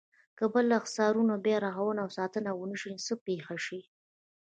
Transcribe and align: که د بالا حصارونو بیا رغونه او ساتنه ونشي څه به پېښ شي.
که 0.37 0.43
د 0.47 0.51
بالا 0.53 0.77
حصارونو 0.83 1.33
بیا 1.45 1.57
رغونه 1.67 1.99
او 2.05 2.09
ساتنه 2.17 2.49
ونشي 2.55 2.93
څه 3.05 3.13
به 3.17 3.21
پېښ 3.25 3.45
شي. 3.65 3.81